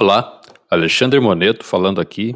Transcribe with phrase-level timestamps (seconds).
[0.00, 2.34] Olá, Alexandre Moneto falando aqui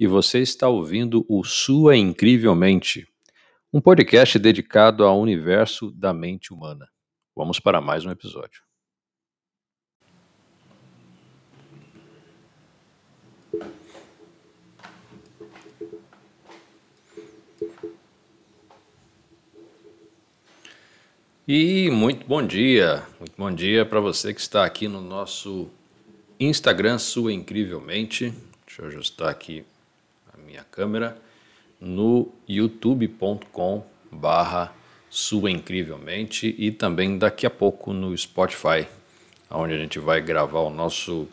[0.00, 3.06] e você está ouvindo o Sua Incrivelmente,
[3.70, 6.88] um podcast dedicado ao universo da mente humana.
[7.36, 8.62] Vamos para mais um episódio.
[21.46, 25.70] E muito bom dia, muito bom dia para você que está aqui no nosso
[26.46, 28.34] Instagram Sua Incrivelmente.
[28.66, 29.64] Deixa eu ajustar aqui
[30.32, 31.16] a minha câmera.
[31.80, 34.74] No youtube.com barra
[35.08, 38.88] Sua Incrivelmente e também daqui a pouco no Spotify,
[39.50, 41.28] onde a gente vai gravar o nosso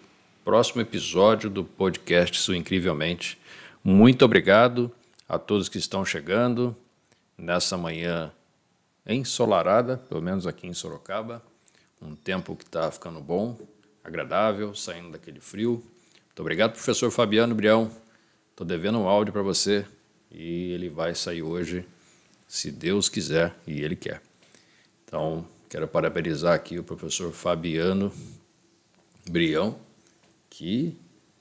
[0.46, 3.38] próximo episódio do podcast Sua Incrivelmente.
[3.84, 4.92] Muito obrigado
[5.28, 6.76] a todos que estão chegando
[7.38, 8.32] nessa manhã
[9.08, 11.42] ensolarada, pelo menos aqui em Sorocaba.
[12.02, 13.58] Um tempo que está ficando bom,
[14.10, 15.84] agradável, saindo daquele frio.
[16.26, 17.92] Muito obrigado, professor Fabiano Brião.
[18.52, 19.86] Estou devendo um áudio para você
[20.32, 21.86] e ele vai sair hoje,
[22.48, 24.22] se Deus quiser e Ele quer.
[25.06, 28.12] Então, quero parabenizar aqui o professor Fabiano
[29.30, 29.80] Brião,
[30.50, 30.96] que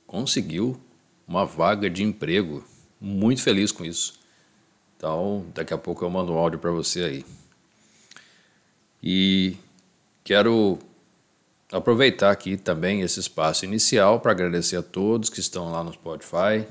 [0.06, 0.80] conseguiu
[1.26, 2.64] uma vaga de emprego.
[3.00, 4.18] Muito feliz com isso.
[4.96, 7.26] Então, daqui a pouco eu mando um áudio para você aí.
[9.02, 9.56] E
[10.24, 10.78] quero
[11.72, 16.66] aproveitar aqui também esse espaço inicial para agradecer a todos que estão lá no Spotify.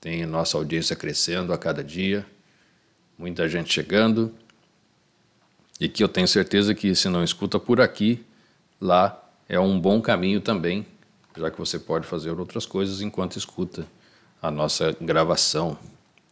[0.00, 2.24] Tem nossa audiência crescendo a cada dia,
[3.18, 4.34] muita gente chegando.
[5.78, 8.24] E que eu tenho certeza que se não escuta por aqui,
[8.80, 10.86] lá é um bom caminho também,
[11.36, 13.86] já que você pode fazer outras coisas enquanto escuta
[14.40, 15.78] a nossa gravação.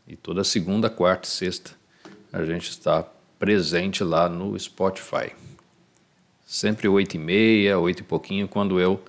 [0.06, 1.78] E toda segunda, quarta e sexta
[2.32, 3.06] a gente está
[3.38, 5.32] presente lá no Spotify.
[6.50, 9.04] Sempre oito e meia, oito e pouquinho, quando eu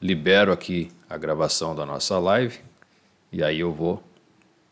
[0.00, 2.60] libero aqui a gravação da nossa live,
[3.32, 4.00] e aí eu vou,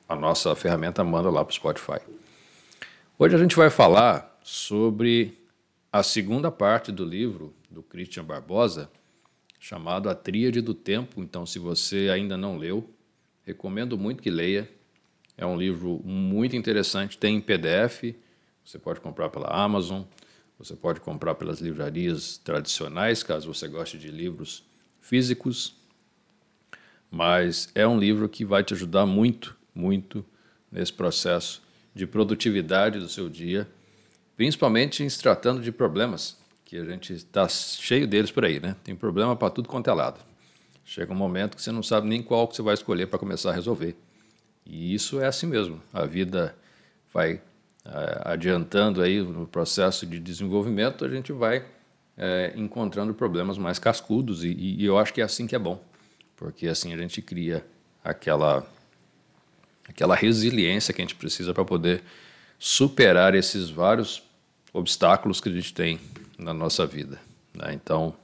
[0.09, 1.99] a nossa ferramenta manda lá para o Spotify.
[3.19, 5.37] Hoje a gente vai falar sobre
[5.93, 8.89] a segunda parte do livro do Christian Barbosa,
[9.59, 11.21] chamado A Tríade do Tempo.
[11.21, 12.89] Então, se você ainda não leu,
[13.45, 14.71] recomendo muito que leia.
[15.37, 18.15] É um livro muito interessante, tem em PDF,
[18.65, 20.03] você pode comprar pela Amazon,
[20.59, 24.65] você pode comprar pelas livrarias tradicionais, caso você goste de livros
[25.01, 25.75] físicos.
[27.11, 30.25] Mas é um livro que vai te ajudar muito, muito
[30.71, 31.63] nesse processo
[31.95, 33.69] de produtividade do seu dia,
[34.37, 38.75] principalmente em se tratando de problemas, que a gente está cheio deles por aí, né?
[38.83, 40.21] Tem problema para tudo quanto é lado.
[40.85, 43.51] Chega um momento que você não sabe nem qual que você vai escolher para começar
[43.51, 43.97] a resolver.
[44.67, 45.81] E isso é assim mesmo.
[45.93, 46.57] A vida
[47.13, 47.41] vai
[47.85, 51.65] adiantando aí no processo de desenvolvimento, a gente vai
[52.17, 55.83] é, encontrando problemas mais cascudos e, e, eu acho que é assim que é bom,
[56.37, 57.65] porque assim a gente cria
[58.03, 58.67] aquela
[59.87, 62.03] aquela resiliência que a gente precisa para poder
[62.59, 64.23] superar esses vários
[64.73, 66.01] obstáculos que a gente tem
[66.39, 67.21] na nossa vida.
[67.55, 67.75] Né?
[67.75, 68.15] Então,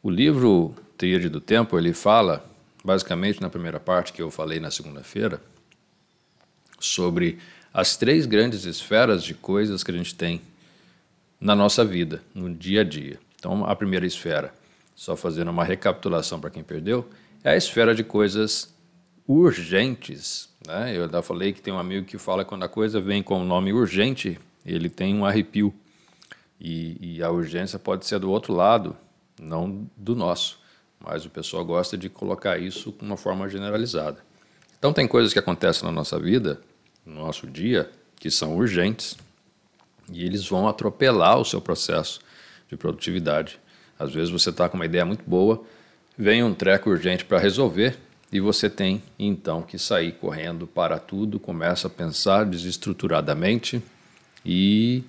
[0.00, 2.44] o livro Tríade do Tempo ele fala
[2.84, 5.42] basicamente na primeira parte que eu falei na segunda-feira
[6.78, 7.38] sobre
[7.78, 10.40] as três grandes esferas de coisas que a gente tem
[11.40, 13.20] na nossa vida, no dia a dia.
[13.36, 14.52] Então, a primeira esfera,
[14.96, 17.08] só fazendo uma recapitulação para quem perdeu,
[17.44, 18.74] é a esfera de coisas
[19.28, 20.48] urgentes.
[20.66, 20.96] Né?
[20.96, 23.40] Eu já falei que tem um amigo que fala que quando a coisa vem com
[23.40, 25.72] o nome urgente, ele tem um arrepio.
[26.60, 28.96] E, e a urgência pode ser do outro lado,
[29.40, 30.58] não do nosso.
[30.98, 34.18] Mas o pessoal gosta de colocar isso de uma forma generalizada.
[34.76, 36.60] Então, tem coisas que acontecem na nossa vida
[37.08, 39.16] no nosso dia que são urgentes
[40.12, 42.20] e eles vão atropelar o seu processo
[42.68, 43.58] de produtividade.
[43.98, 45.62] Às vezes você está com uma ideia muito boa,
[46.16, 47.98] vem um treco urgente para resolver
[48.30, 53.82] e você tem então que sair correndo para tudo, começa a pensar desestruturadamente
[54.44, 55.02] e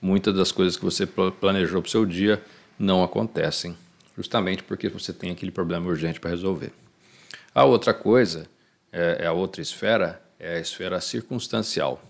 [0.00, 2.42] muitas das coisas que você planejou para o seu dia
[2.78, 3.76] não acontecem,
[4.16, 6.72] justamente porque você tem aquele problema urgente para resolver.
[7.54, 8.46] A outra coisa,
[8.92, 12.02] é, é a outra esfera, é a esfera circunstancial.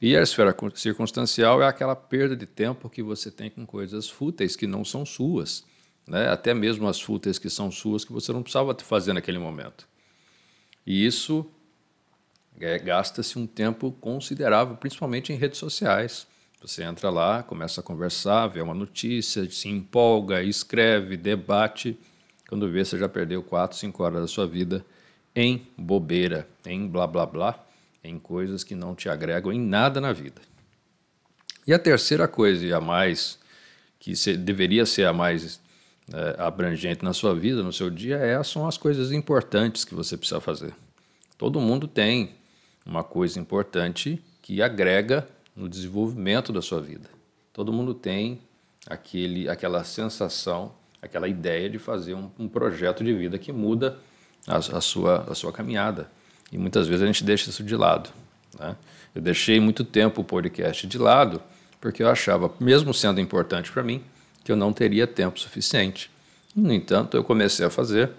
[0.00, 4.56] E a esfera circunstancial é aquela perda de tempo que você tem com coisas fúteis
[4.56, 5.64] que não são suas,
[6.06, 6.28] né?
[6.28, 9.88] até mesmo as fúteis que são suas que você não precisava fazer naquele momento.
[10.86, 11.46] E isso
[12.60, 16.26] é, gasta-se um tempo considerável, principalmente em redes sociais.
[16.60, 21.98] Você entra lá, começa a conversar, vê uma notícia, se empolga, escreve, debate.
[22.48, 24.84] Quando vê, você já perdeu 4, 5 horas da sua vida
[25.34, 27.63] em bobeira, em blá blá blá,
[28.04, 30.40] em coisas que não te agregam em nada na vida.
[31.66, 33.38] E a terceira coisa, e a mais,
[33.98, 35.58] que deveria ser a mais
[36.12, 40.16] é, abrangente na sua vida, no seu dia, é, são as coisas importantes que você
[40.16, 40.74] precisa fazer.
[41.38, 42.34] Todo mundo tem
[42.84, 45.26] uma coisa importante que agrega
[45.56, 47.08] no desenvolvimento da sua vida.
[47.52, 48.40] Todo mundo tem
[48.86, 53.98] aquele, aquela sensação, aquela ideia de fazer um, um projeto de vida que muda
[54.46, 56.10] a, a, sua, a sua caminhada.
[56.54, 58.10] E muitas vezes a gente deixa isso de lado.
[58.58, 58.76] Né?
[59.12, 61.42] Eu deixei muito tempo o podcast de lado
[61.80, 64.02] porque eu achava, mesmo sendo importante para mim,
[64.42, 66.10] que eu não teria tempo suficiente.
[66.56, 68.10] No entanto, eu comecei a fazer.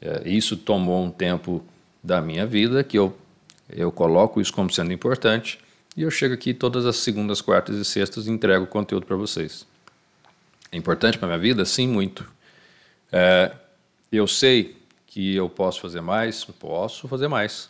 [0.00, 1.62] É, isso tomou um tempo
[2.02, 3.14] da minha vida que eu,
[3.68, 5.58] eu coloco isso como sendo importante
[5.96, 9.66] e eu chego aqui todas as segundas, quartas e sextas e entrego conteúdo para vocês.
[10.70, 11.64] É importante para minha vida?
[11.64, 12.26] Sim, muito.
[13.10, 13.52] É,
[14.10, 14.76] eu sei
[15.06, 17.68] que eu posso fazer mais, posso fazer mais,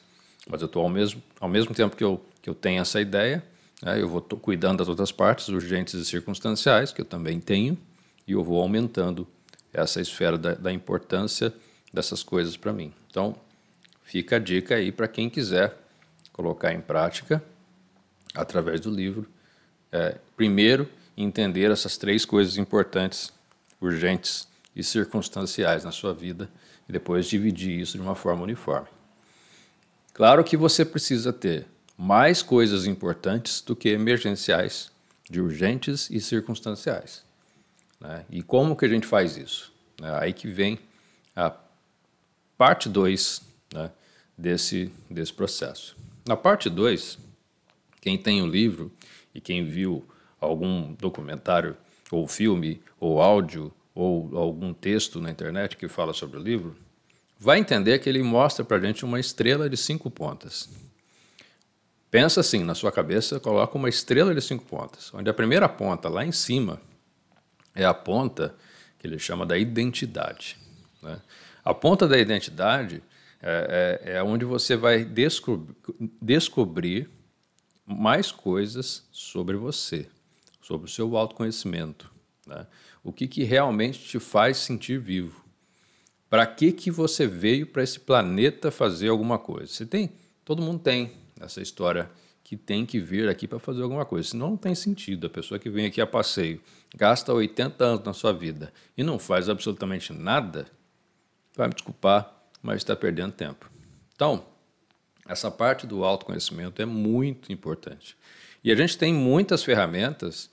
[0.49, 3.45] mas eu estou ao mesmo, ao mesmo tempo que eu, que eu tenho essa ideia,
[3.83, 7.79] né, eu vou cuidando das outras partes urgentes e circunstanciais, que eu também tenho,
[8.27, 9.27] e eu vou aumentando
[9.73, 11.53] essa esfera da, da importância
[11.93, 12.93] dessas coisas para mim.
[13.11, 13.35] Então,
[14.03, 15.77] fica a dica aí para quem quiser
[16.33, 17.43] colocar em prática
[18.35, 19.29] através do livro.
[19.91, 23.33] É, primeiro, entender essas três coisas importantes,
[23.81, 26.49] urgentes e circunstanciais na sua vida
[26.89, 28.89] e depois dividir isso de uma forma uniforme.
[30.23, 31.67] Claro que você precisa ter
[31.99, 34.89] mais coisas importantes do que emergenciais,
[35.29, 37.25] de urgentes e circunstanciais.
[38.01, 38.25] Né?
[38.31, 39.73] E como que a gente faz isso?
[40.01, 40.79] É aí que vem
[41.35, 41.53] a
[42.57, 43.43] parte 2
[43.75, 43.91] né,
[44.39, 45.97] desse, desse processo.
[46.25, 47.19] Na parte 2,
[48.01, 48.93] quem tem o livro
[49.35, 50.09] e quem viu
[50.41, 51.77] algum documentário
[52.13, 56.77] ou filme ou áudio ou algum texto na internet que fala sobre o livro,
[57.43, 60.69] vai entender que ele mostra para a gente uma estrela de cinco pontas.
[62.09, 66.09] Pensa assim, na sua cabeça, coloca uma estrela de cinco pontas, onde a primeira ponta,
[66.09, 66.81] lá em cima,
[67.75, 68.55] é a ponta
[68.97, 70.57] que ele chama da identidade.
[71.03, 71.21] Né?
[71.65, 73.03] A ponta da identidade
[73.43, 75.05] é, é, é onde você vai
[76.21, 77.11] descobrir,
[77.85, 80.09] mais coisas sobre você,
[80.61, 82.09] sobre o seu autoconhecimento.
[82.47, 82.65] Né?
[83.03, 85.42] O que, que realmente te faz sentir vivo?
[86.33, 89.67] Para que, que você veio para esse planeta fazer alguma coisa?
[89.67, 90.13] Você tem,
[90.47, 92.11] todo mundo tem essa história
[92.43, 94.31] que tem que vir aqui para fazer alguma coisa.
[94.31, 95.27] Senão não tem sentido.
[95.27, 96.59] A pessoa que vem aqui a passeio,
[96.97, 100.65] gasta 80 anos na sua vida e não faz absolutamente nada,
[101.55, 103.71] vai me desculpar, mas está perdendo tempo.
[104.15, 104.47] Então,
[105.29, 108.17] essa parte do autoconhecimento é muito importante.
[108.65, 110.49] E a gente tem muitas ferramentas,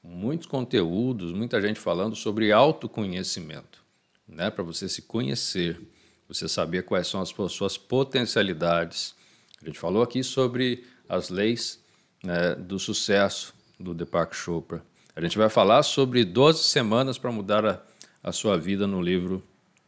[0.00, 3.83] muitos conteúdos, muita gente falando sobre autoconhecimento,
[4.28, 4.50] né?
[4.50, 5.80] para você se conhecer,
[6.28, 9.14] você saber quais são as suas potencialidades.
[9.62, 11.82] A gente falou aqui sobre as leis
[12.22, 14.84] né, do sucesso do Deepak Chopra.
[15.14, 17.82] A gente vai falar sobre 12 semanas para mudar a,
[18.22, 19.42] a sua vida no livro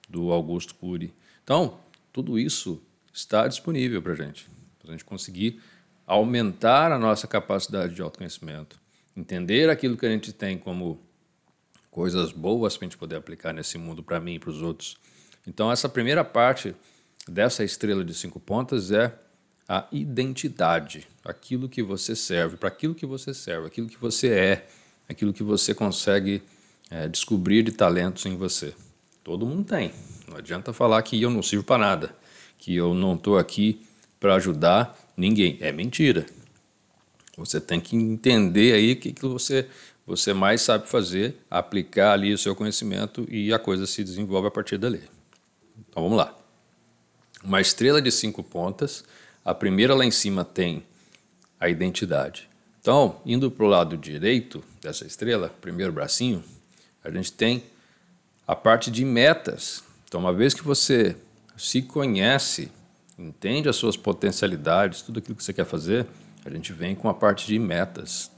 [0.08, 1.12] do Augusto Cury.
[1.42, 1.80] Então,
[2.12, 2.80] tudo isso
[3.12, 4.48] está disponível para a gente,
[4.78, 5.60] para a gente conseguir
[6.06, 8.78] aumentar a nossa capacidade de autoconhecimento,
[9.16, 11.00] entender aquilo que a gente tem como
[11.96, 14.98] coisas boas para a gente poder aplicar nesse mundo para mim e para os outros.
[15.46, 16.74] Então, essa primeira parte
[17.26, 19.18] dessa estrela de cinco pontas é
[19.66, 24.66] a identidade, aquilo que você serve, para aquilo que você serve, aquilo que você é,
[25.08, 26.42] aquilo que você consegue
[26.90, 28.74] é, descobrir de talentos em você.
[29.24, 29.90] Todo mundo tem.
[30.28, 32.14] Não adianta falar que eu não sirvo para nada
[32.58, 33.80] que eu não estou aqui
[34.18, 35.56] para ajudar ninguém.
[35.60, 36.26] É mentira.
[37.36, 39.68] Você tem que entender aí o que, que você,
[40.06, 44.50] você mais sabe fazer, aplicar ali o seu conhecimento e a coisa se desenvolve a
[44.50, 45.02] partir dali.
[45.88, 46.34] Então vamos lá.
[47.42, 49.04] Uma estrela de cinco pontas,
[49.44, 50.84] a primeira lá em cima tem
[51.58, 52.48] a identidade.
[52.80, 56.44] Então, indo para o lado direito dessa estrela, primeiro bracinho,
[57.02, 57.64] a gente tem
[58.46, 59.82] a parte de metas.
[60.04, 61.16] Então, uma vez que você
[61.56, 62.70] se conhece,
[63.18, 66.06] entende as suas potencialidades, tudo aquilo que você quer fazer,
[66.44, 68.30] a gente vem com a parte de metas.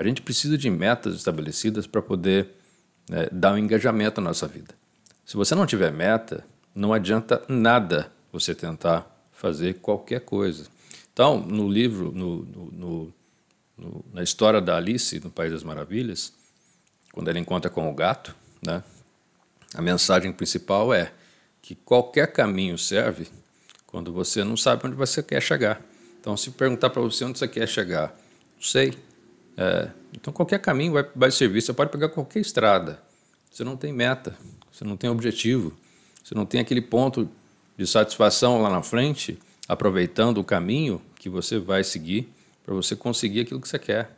[0.00, 2.48] A gente precisa de metas estabelecidas para poder
[3.06, 4.74] né, dar um engajamento na nossa vida.
[5.26, 6.42] Se você não tiver meta,
[6.74, 10.68] não adianta nada você tentar fazer qualquer coisa.
[11.12, 13.14] Então, no livro, no, no,
[13.76, 16.32] no, na história da Alice no País das Maravilhas,
[17.12, 18.34] quando ela encontra com o gato,
[18.66, 18.82] né,
[19.74, 21.12] a mensagem principal é
[21.60, 23.28] que qualquer caminho serve
[23.86, 25.82] quando você não sabe onde você quer chegar.
[26.18, 28.18] Então, se perguntar para você onde você quer chegar,
[28.56, 28.94] não sei.
[29.60, 31.60] É, então, qualquer caminho vai, vai servir.
[31.60, 33.00] Você pode pegar qualquer estrada.
[33.50, 34.36] Você não tem meta,
[34.72, 35.76] você não tem objetivo,
[36.22, 37.28] você não tem aquele ponto
[37.76, 39.38] de satisfação lá na frente,
[39.68, 42.32] aproveitando o caminho que você vai seguir
[42.64, 44.16] para você conseguir aquilo que você quer.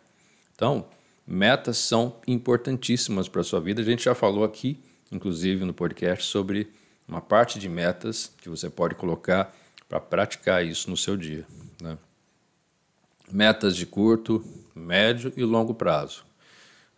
[0.54, 0.87] Então,
[1.26, 3.80] metas são importantíssimas para a sua vida.
[3.82, 4.78] A gente já falou aqui
[5.12, 6.68] inclusive no podcast, sobre
[7.06, 9.54] uma parte de metas que você pode colocar
[9.88, 11.46] para praticar isso no seu dia.
[13.32, 16.22] Metas de curto, médio e longo prazo.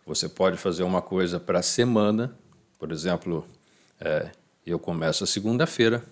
[0.05, 2.37] Você pode fazer uma coisa para a semana,
[2.77, 3.47] por exemplo,
[4.01, 4.31] é,
[4.65, 6.03] eu começo a segunda-feira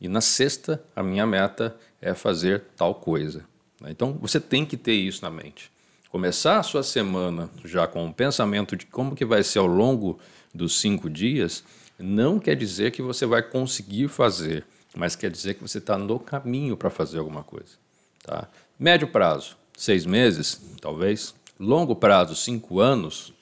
[0.00, 3.44] e na sexta a minha meta é fazer tal coisa.
[3.78, 3.90] Né?
[3.90, 5.70] Então você tem que ter isso na mente.
[6.08, 10.18] Começar a sua semana já com o pensamento de como que vai ser ao longo
[10.54, 11.62] dos cinco dias
[11.98, 14.64] não quer dizer que você vai conseguir fazer,
[14.96, 17.74] mas quer dizer que você está no caminho para fazer alguma coisa.
[18.22, 18.48] Tá?
[18.78, 21.34] Médio prazo, seis meses, talvez.
[21.60, 23.32] Longo prazo, cinco anos.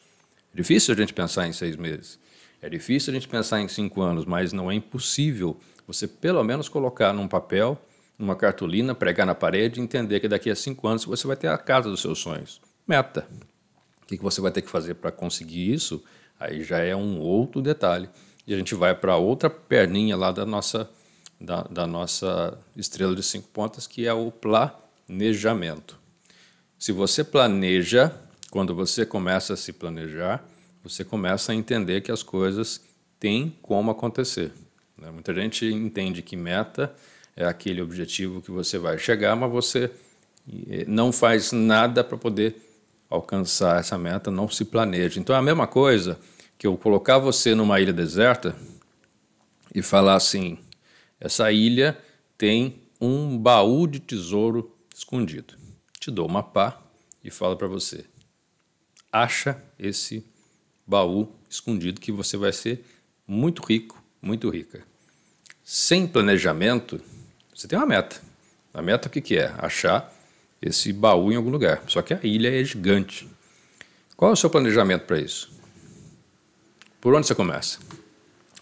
[0.52, 2.18] Difícil a gente pensar em seis meses.
[2.60, 6.68] É difícil a gente pensar em cinco anos, mas não é impossível você pelo menos
[6.68, 7.78] colocar num papel,
[8.18, 11.48] numa cartolina, pregar na parede e entender que daqui a cinco anos você vai ter
[11.48, 12.60] a casa dos seus sonhos.
[12.86, 13.26] Meta.
[14.02, 16.02] O que você vai ter que fazer para conseguir isso?
[16.38, 18.08] Aí já é um outro detalhe.
[18.46, 20.88] E a gente vai para outra perninha lá da nossa,
[21.40, 25.98] da, da nossa estrela de cinco pontas, que é o planejamento.
[26.84, 28.14] Se você planeja,
[28.50, 30.46] quando você começa a se planejar,
[30.82, 32.78] você começa a entender que as coisas
[33.18, 34.52] têm como acontecer.
[34.98, 35.10] Né?
[35.10, 36.94] Muita gente entende que meta
[37.34, 39.90] é aquele objetivo que você vai chegar, mas você
[40.68, 42.54] eh, não faz nada para poder
[43.08, 45.18] alcançar essa meta, não se planeja.
[45.18, 46.18] Então é a mesma coisa
[46.58, 48.54] que eu colocar você numa ilha deserta
[49.74, 50.58] e falar assim:
[51.18, 51.96] essa ilha
[52.36, 55.63] tem um baú de tesouro escondido.
[56.04, 56.78] Te dou uma pá
[57.24, 58.04] e falo para você:
[59.10, 60.22] acha esse
[60.86, 62.84] baú escondido que você vai ser
[63.26, 64.82] muito rico, muito rica.
[65.64, 67.00] Sem planejamento,
[67.54, 68.20] você tem uma meta.
[68.74, 69.54] A meta o que, que é?
[69.56, 70.12] Achar
[70.60, 71.82] esse baú em algum lugar.
[71.88, 73.26] Só que a ilha é gigante.
[74.14, 75.58] Qual é o seu planejamento para isso?
[77.00, 77.78] Por onde você começa?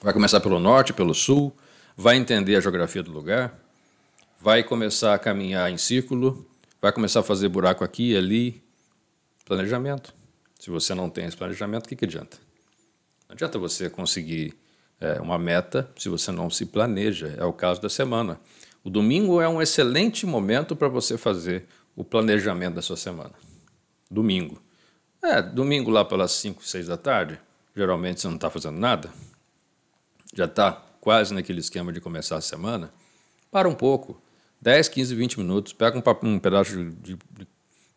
[0.01, 1.53] Vai começar pelo norte, pelo sul?
[1.97, 3.53] Vai entender a geografia do lugar?
[4.41, 6.47] Vai começar a caminhar em círculo?
[6.83, 8.61] Vai começar a fazer buraco aqui e ali?
[9.45, 10.13] Planejamento.
[10.59, 12.39] Se você não tem esse planejamento, o que, que adianta?
[13.29, 14.59] Não adianta você conseguir
[15.01, 17.37] é, uma meta se você não se planeja.
[17.39, 18.41] É o caso da semana.
[18.83, 23.35] O domingo é um excelente momento para você fazer o planejamento da sua semana.
[24.11, 24.61] Domingo.
[25.23, 27.39] É, domingo lá pelas 5, 6 da tarde,
[27.77, 29.09] geralmente você não está fazendo nada,
[30.35, 32.93] já está quase naquele esquema de começar a semana.
[33.53, 34.21] Para um pouco,
[34.63, 37.19] 10, 15, 20 minutos, pega um, um pedaço de, de,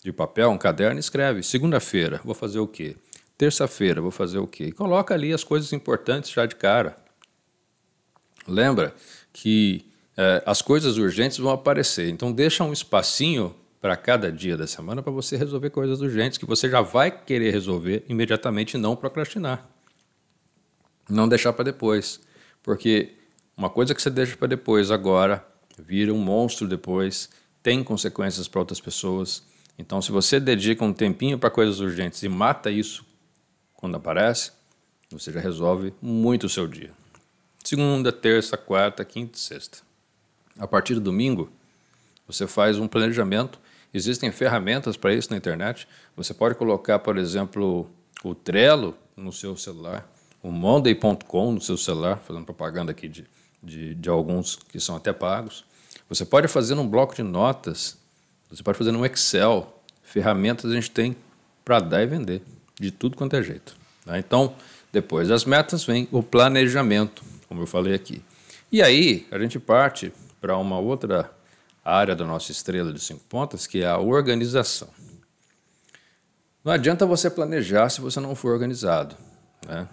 [0.03, 1.43] de papel, um caderno e escreve.
[1.43, 2.97] Segunda-feira, vou fazer o quê?
[3.37, 4.65] Terça-feira, vou fazer o quê?
[4.65, 6.97] E coloca ali as coisas importantes já de cara.
[8.47, 8.95] Lembra
[9.31, 9.85] que
[10.17, 15.03] é, as coisas urgentes vão aparecer, então deixa um espacinho para cada dia da semana
[15.03, 19.69] para você resolver coisas urgentes que você já vai querer resolver imediatamente e não procrastinar.
[21.07, 22.19] Não deixar para depois.
[22.63, 23.13] Porque
[23.55, 25.45] uma coisa que você deixa para depois agora
[25.77, 27.29] vira um monstro depois,
[27.61, 29.43] tem consequências para outras pessoas.
[29.77, 33.05] Então, se você dedica um tempinho para coisas urgentes e mata isso
[33.73, 34.51] quando aparece,
[35.09, 36.91] você já resolve muito o seu dia.
[37.63, 39.79] Segunda, terça, quarta, quinta e sexta.
[40.57, 41.49] A partir do domingo,
[42.27, 43.59] você faz um planejamento.
[43.93, 45.87] Existem ferramentas para isso na internet.
[46.15, 47.89] Você pode colocar, por exemplo,
[48.23, 50.09] o Trello no seu celular,
[50.41, 53.25] o Monday.com no seu celular, fazendo propaganda aqui de,
[53.65, 55.65] de, de alguns que são até pagos.
[56.07, 57.97] Você pode fazer num bloco de notas
[58.49, 59.71] você pode fazer no Excel.
[60.03, 61.15] Ferramentas a gente tem
[61.63, 62.41] para dar e vender,
[62.79, 63.75] de tudo quanto é jeito.
[64.05, 64.17] Tá?
[64.19, 64.55] Então,
[64.93, 68.23] depois das metas vem o planejamento, como eu falei aqui.
[68.71, 71.31] E aí a gente parte para uma outra
[71.83, 74.87] área da nossa estrela de cinco pontas, que é a organização.
[76.63, 79.15] Não adianta você planejar se você não for organizado.
[79.67, 79.87] Né?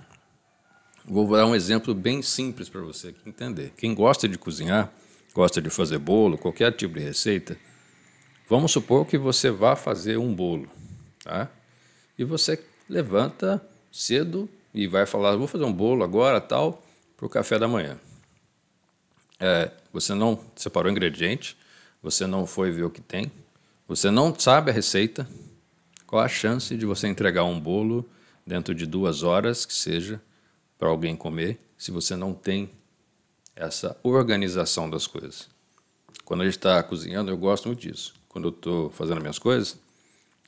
[1.05, 3.73] Vou dar um exemplo bem simples para você entender.
[3.77, 4.93] Quem gosta de cozinhar,
[5.35, 7.57] gosta de fazer bolo, qualquer tipo de receita,
[8.53, 10.69] Vamos supor que você vá fazer um bolo,
[11.25, 11.49] tá?
[12.19, 16.85] E você levanta cedo e vai falar, vou fazer um bolo agora, tal,
[17.17, 17.99] para o café da manhã.
[19.41, 21.57] É, você não separou ingrediente,
[22.03, 23.33] você não foi ver o que tem,
[23.89, 25.27] você não sabe a receita,
[26.07, 28.07] qual a chance de você entregar um bolo
[28.47, 30.21] dentro de duas horas, que seja,
[30.83, 32.69] para alguém comer, se você não tem
[33.55, 35.49] essa organização das coisas?
[36.25, 39.79] Quando a gente está cozinhando, eu gosto muito disso quando eu estou fazendo minhas coisas,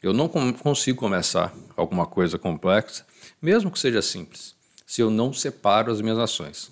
[0.02, 3.06] eu não consigo começar alguma coisa complexa,
[3.40, 6.68] mesmo que seja simples, se eu não separo as minhas ações.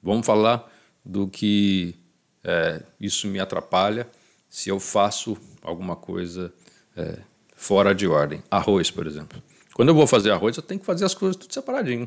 [0.00, 0.72] Vamos falar
[1.04, 1.96] do que
[2.44, 4.08] é, isso me atrapalha
[4.48, 6.54] se eu faço alguma coisa
[6.96, 7.18] é,
[7.56, 8.40] fora de ordem.
[8.48, 9.42] Arroz, por exemplo.
[9.72, 12.06] Quando eu vou fazer arroz, eu tenho que fazer as coisas tudo separadinho.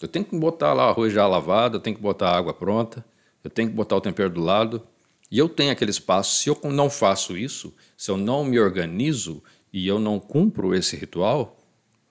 [0.00, 2.54] Eu tenho que botar lá o arroz já lavado, eu tenho que botar a água
[2.54, 3.04] pronta,
[3.44, 4.82] eu tenho que botar o tempero do lado.
[5.30, 6.34] E eu tenho aquele espaço.
[6.34, 9.42] Se eu não faço isso, se eu não me organizo
[9.72, 11.56] e eu não cumpro esse ritual,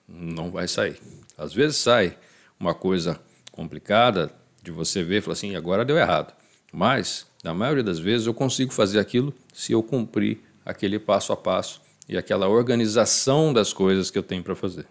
[0.08, 0.98] não vai sair.
[1.36, 2.16] Às vezes sai
[2.58, 3.20] uma coisa
[3.52, 4.32] complicada
[4.62, 6.32] de você ver e falar assim, agora deu errado.
[6.72, 11.36] Mas, na maioria das vezes, eu consigo fazer aquilo se eu cumprir aquele passo a
[11.36, 14.86] passo e aquela organização das coisas que eu tenho para fazer.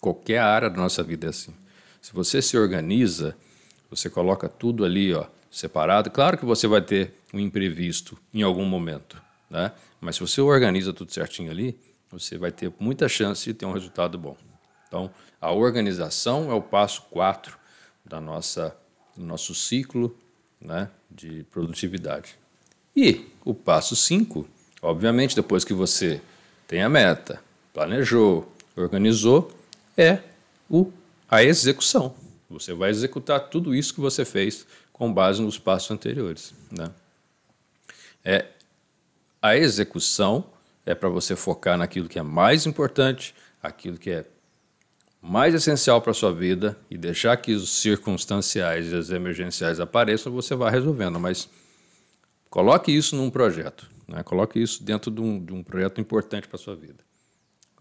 [0.00, 1.52] Qualquer área da nossa vida é assim.
[2.08, 3.36] Se você se organiza,
[3.90, 6.10] você coloca tudo ali, ó, separado.
[6.10, 9.72] Claro que você vai ter um imprevisto em algum momento, né?
[10.00, 11.78] Mas se você organiza tudo certinho ali,
[12.10, 14.38] você vai ter muita chance de ter um resultado bom.
[14.86, 17.58] Então, a organização é o passo 4
[18.06, 18.74] da nossa
[19.14, 20.16] do nosso ciclo,
[20.58, 22.38] né, de produtividade.
[22.96, 24.48] E o passo 5,
[24.80, 26.22] obviamente, depois que você
[26.66, 27.38] tem a meta,
[27.74, 29.52] planejou, organizou,
[29.94, 30.20] é
[30.70, 30.90] o
[31.28, 32.14] a execução.
[32.48, 36.54] Você vai executar tudo isso que você fez com base nos passos anteriores.
[36.70, 36.90] Né?
[38.24, 38.46] É,
[39.40, 40.44] a execução
[40.84, 44.24] é para você focar naquilo que é mais importante, aquilo que é
[45.20, 50.32] mais essencial para a sua vida e deixar que os circunstanciais e as emergenciais apareçam,
[50.32, 51.20] você vai resolvendo.
[51.20, 51.48] Mas
[52.48, 54.22] coloque isso num projeto, né?
[54.22, 57.04] coloque isso dentro de um, de um projeto importante para a sua vida.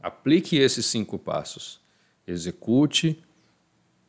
[0.02, 1.80] Aplique esses cinco passos.
[2.28, 3.24] Execute,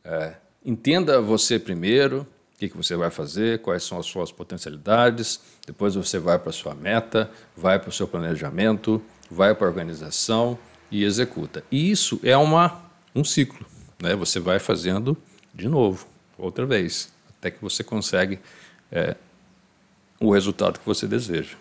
[0.09, 0.33] é,
[0.65, 2.21] entenda você primeiro,
[2.55, 6.49] o que, que você vai fazer, quais são as suas potencialidades, depois você vai para
[6.49, 10.57] a sua meta, vai para o seu planejamento, vai para a organização
[10.89, 11.63] e executa.
[11.71, 12.81] E isso é uma,
[13.15, 13.65] um ciclo.
[14.01, 14.15] Né?
[14.15, 15.15] Você vai fazendo
[15.53, 18.39] de novo, outra vez, até que você consegue
[18.91, 19.15] é,
[20.19, 21.55] o resultado que você deseja.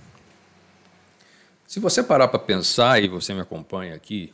[1.66, 4.32] Se você parar para pensar e você me acompanha aqui,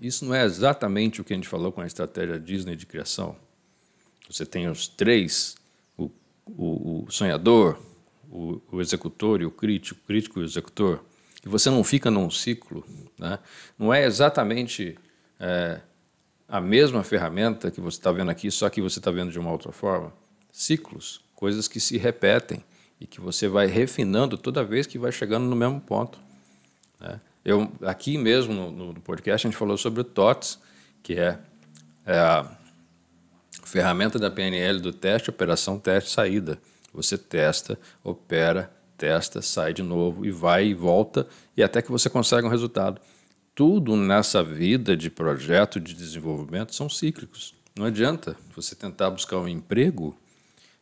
[0.00, 3.36] isso não é exatamente o que a gente falou com a estratégia Disney de criação.
[4.28, 5.56] Você tem os três:
[5.96, 6.10] o,
[6.46, 7.78] o, o sonhador,
[8.30, 11.04] o, o, executor e o crítico, o crítico e o executor.
[11.44, 12.84] E você não fica num ciclo.
[13.18, 13.38] Né?
[13.78, 14.96] Não é exatamente
[15.40, 15.80] é,
[16.46, 19.50] a mesma ferramenta que você está vendo aqui, só que você está vendo de uma
[19.50, 20.12] outra forma.
[20.52, 22.64] Ciclos, coisas que se repetem
[23.00, 26.18] e que você vai refinando toda vez que vai chegando no mesmo ponto.
[27.00, 27.20] Né?
[27.48, 30.58] Eu, aqui mesmo no, no, podcast a gente falou sobre o TOTS,
[31.02, 31.38] que é,
[32.04, 32.46] é a
[33.64, 36.58] ferramenta da PNL do teste, operação, teste, saída.
[36.92, 42.10] Você testa, opera, testa, sai de novo e vai e volta e até que você
[42.10, 43.00] consegue um resultado.
[43.54, 47.54] Tudo nessa vida de projeto de desenvolvimento são cíclicos.
[47.74, 50.14] Não adianta você tentar buscar um emprego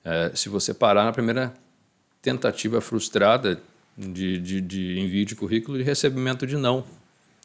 [0.05, 1.55] é, se você parar na primeira
[2.20, 3.62] tentativa frustrada
[3.97, 6.85] de, de, de envio de currículo e recebimento de não.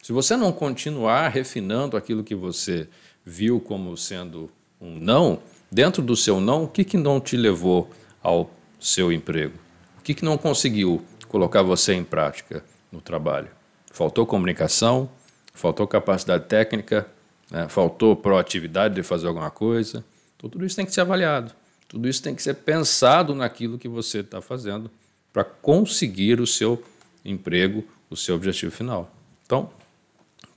[0.01, 2.87] Se você não continuar refinando aquilo que você
[3.23, 5.39] viu como sendo um não,
[5.71, 7.89] dentro do seu não, o que, que não te levou
[8.21, 9.57] ao seu emprego?
[9.99, 13.49] O que, que não conseguiu colocar você em prática no trabalho?
[13.91, 15.09] Faltou comunicação,
[15.53, 17.07] faltou capacidade técnica,
[17.51, 17.69] né?
[17.69, 20.03] faltou proatividade de fazer alguma coisa.
[20.35, 21.53] Então, tudo isso tem que ser avaliado.
[21.87, 24.89] Tudo isso tem que ser pensado naquilo que você está fazendo
[25.31, 26.83] para conseguir o seu
[27.23, 29.13] emprego, o seu objetivo final.
[29.45, 29.71] Então,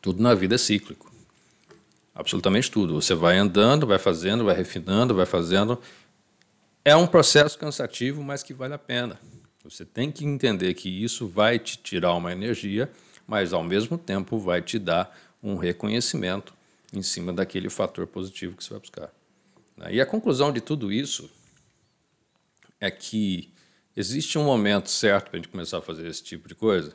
[0.01, 1.13] tudo na vida é cíclico.
[2.15, 2.95] Absolutamente tudo.
[2.95, 5.81] Você vai andando, vai fazendo, vai refinando, vai fazendo.
[6.85, 9.19] É um processo cansativo, mas que vale a pena.
[9.65, 12.91] Você tem que entender que isso vai te tirar uma energia,
[13.27, 16.53] mas ao mesmo tempo vai te dar um reconhecimento
[16.93, 19.11] em cima daquele fator positivo que você vai buscar.
[19.91, 21.31] E a conclusão de tudo isso
[22.81, 23.54] é que
[23.97, 26.93] Existe um momento certo para a gente começar a fazer esse tipo de coisa?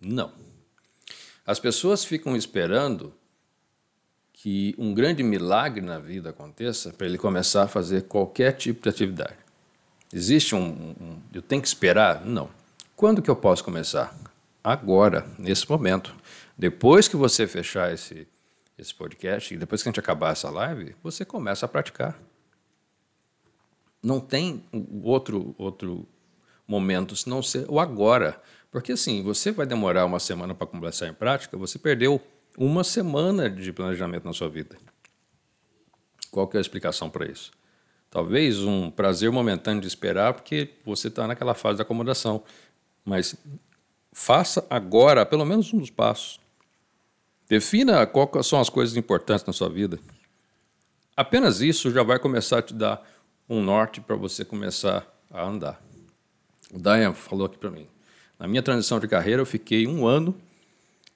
[0.00, 0.32] Não.
[1.44, 3.12] As pessoas ficam esperando
[4.32, 8.88] que um grande milagre na vida aconteça para ele começar a fazer qualquer tipo de
[8.88, 9.36] atividade.
[10.12, 12.24] Existe um, um, Eu tenho que esperar?
[12.24, 12.48] Não.
[12.94, 14.16] Quando que eu posso começar?
[14.62, 16.14] Agora, nesse momento.
[16.56, 18.28] Depois que você fechar esse,
[18.78, 22.18] esse podcast, e depois que a gente acabar essa live, você começa a praticar.
[24.02, 24.64] Não tem
[25.02, 26.06] outro, outro
[26.70, 28.40] momento, se não ser o agora.
[28.70, 32.20] Porque assim, você vai demorar uma semana para começar em prática, você perdeu
[32.56, 34.76] uma semana de planejamento na sua vida.
[36.30, 37.50] Qual que é a explicação para isso?
[38.08, 42.42] Talvez um prazer momentâneo de esperar, porque você está naquela fase de acomodação.
[43.04, 43.34] Mas
[44.12, 46.40] faça agora pelo menos um dos passos.
[47.48, 49.98] Defina quais são as coisas importantes na sua vida.
[51.16, 53.04] Apenas isso já vai começar a te dar
[53.48, 55.89] um norte para você começar a andar.
[56.72, 57.86] O Diane falou aqui para mim.
[58.38, 60.34] Na minha transição de carreira, eu fiquei um ano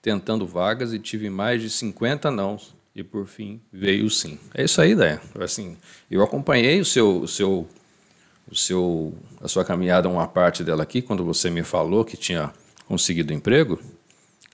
[0.02, 4.38] tentando vagas e tive mais de 50 nãos e por fim veio sim.
[4.54, 5.20] É isso aí, Dayan.
[5.40, 5.76] Assim,
[6.10, 7.68] eu acompanhei o seu, o seu,
[8.50, 12.52] o seu, a sua caminhada, uma parte dela aqui, quando você me falou que tinha
[12.86, 13.80] conseguido emprego,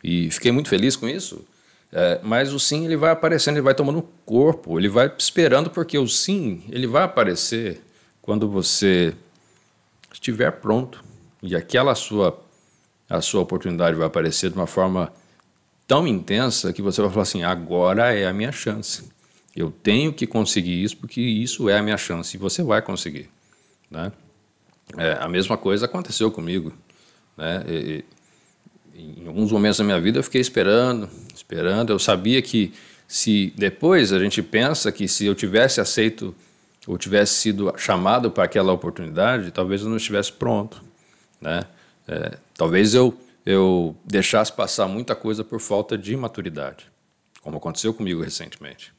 [0.03, 1.45] e fiquei muito feliz com isso.
[1.93, 5.99] É, mas o sim ele vai aparecendo, ele vai tomando corpo, ele vai esperando porque
[5.99, 7.83] o sim ele vai aparecer
[8.23, 9.13] quando você
[10.21, 11.03] estiver pronto
[11.43, 12.39] e aquela sua
[13.09, 15.13] a sua oportunidade vai aparecer de uma forma
[15.85, 19.11] tão intensa que você vai falar assim: agora é a minha chance.
[19.57, 23.29] Eu tenho que conseguir isso porque isso é a minha chance e você vai conseguir.
[23.91, 24.13] Né?
[24.97, 26.73] É, a mesma coisa aconteceu comigo.
[27.37, 27.65] Né?
[27.67, 28.05] E,
[28.95, 31.91] em alguns momentos da minha vida eu fiquei esperando, esperando.
[31.91, 32.73] Eu sabia que
[33.09, 36.33] se depois a gente pensa que se eu tivesse aceito
[36.87, 40.83] ou tivesse sido chamado para aquela oportunidade, talvez eu não estivesse pronto,
[41.41, 41.65] né?
[42.09, 46.91] É, talvez eu eu deixasse passar muita coisa por falta de maturidade,
[47.41, 48.93] como aconteceu comigo recentemente.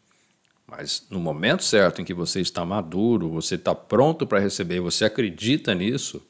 [0.66, 5.06] Mas no momento certo em que você está maduro, você está pronto para receber, você
[5.06, 6.22] acredita nisso,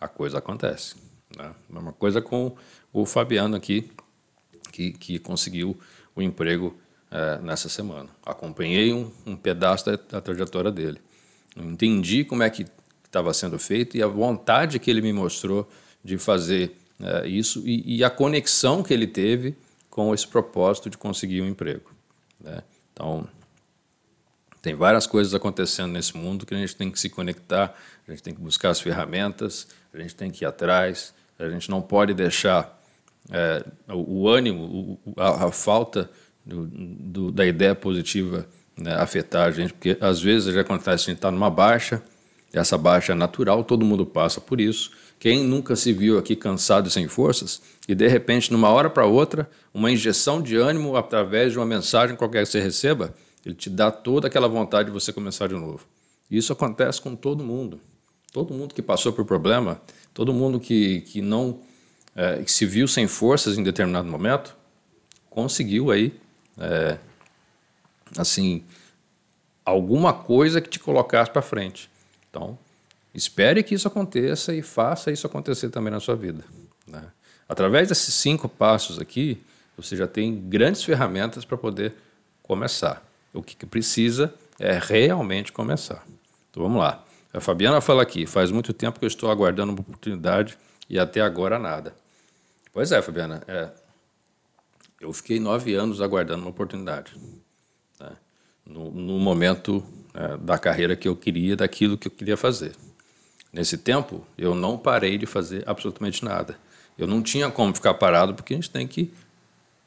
[0.00, 0.96] a coisa acontece.
[1.36, 1.54] Né?
[1.68, 2.54] Mesma coisa com
[2.92, 3.90] o Fabiano aqui,
[4.72, 5.78] que, que conseguiu
[6.14, 6.76] o emprego
[7.14, 8.08] é, nessa semana.
[8.26, 11.00] Acompanhei um, um pedaço da, da, trajetória dele.
[11.56, 12.66] Entendi como é que
[13.04, 15.70] estava sendo feito e a vontade que ele me mostrou
[16.02, 19.56] de fazer é, isso e, e, a conexão que ele teve
[19.88, 21.88] com esse propósito de conseguir um emprego.
[22.40, 22.62] Né?
[22.92, 23.28] Então,
[24.60, 27.76] tem várias coisas acontecendo nesse mundo que a gente tem que se conectar,
[28.08, 31.70] a gente tem que buscar as ferramentas, a gente tem que ir atrás, a gente
[31.70, 32.80] não pode deixar
[33.30, 36.10] é, o, o, ânimo, o, a, a, falta
[36.44, 41.06] do, do, da ideia positiva né, afetar a gente, porque às vezes já acontece, a
[41.06, 42.02] gente está numa baixa,
[42.52, 44.90] essa baixa é natural, todo mundo passa por isso.
[45.18, 49.06] Quem nunca se viu aqui cansado e sem forças, e de repente, numa hora para
[49.06, 53.68] outra, uma injeção de ânimo através de uma mensagem qualquer que você receba, ele te
[53.68, 55.80] dá toda aquela vontade de você começar de novo.
[56.30, 57.80] Isso acontece com todo mundo.
[58.32, 59.80] Todo mundo que passou por problema,
[60.12, 61.60] todo mundo que, que não
[62.16, 64.56] é, que se viu sem forças em determinado momento,
[65.28, 66.12] conseguiu aí,
[66.58, 66.98] é,
[68.16, 68.64] assim,
[69.64, 71.90] alguma coisa que te colocasse para frente.
[72.30, 72.58] Então,
[73.14, 76.44] espere que isso aconteça e faça isso acontecer também na sua vida.
[76.86, 77.02] Né?
[77.48, 79.40] Através desses cinco passos aqui,
[79.76, 81.94] você já tem grandes ferramentas para poder
[82.42, 83.02] começar.
[83.32, 86.04] O que, que precisa é realmente começar.
[86.50, 87.04] Então vamos lá.
[87.32, 90.56] A Fabiana fala aqui: faz muito tempo que eu estou aguardando uma oportunidade
[90.88, 91.94] e até agora nada.
[92.72, 93.42] Pois é, Fabiana.
[93.48, 93.70] É,
[95.00, 97.12] eu fiquei nove anos aguardando uma oportunidade.
[98.00, 98.12] Né,
[98.66, 102.72] no, no, momento é, da carreira que eu queria, daquilo que eu queria fazer.
[103.52, 106.58] Nesse tempo, eu não parei de fazer absolutamente nada.
[106.98, 109.12] Eu não tinha como ficar parado, porque a gente tem que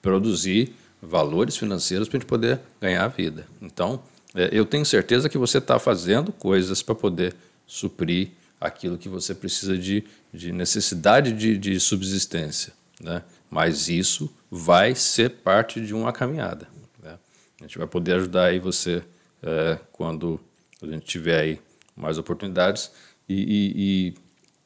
[0.02, 3.48] produzir valores financeiros para a gente poder ganhar a vida.
[3.62, 4.02] Então,
[4.34, 9.36] é, eu tenho certeza que você está fazendo coisas para poder suprir aquilo que você
[9.36, 12.74] precisa de, de necessidade de, de subsistência.
[13.00, 13.22] Né?
[13.50, 16.68] Mas isso vai ser parte de uma caminhada.
[17.02, 17.18] Né?
[17.60, 19.04] A gente vai poder ajudar aí você
[19.42, 20.40] é, quando
[20.82, 21.62] a gente tiver aí
[21.96, 22.92] mais oportunidades
[23.28, 24.14] e, e, e,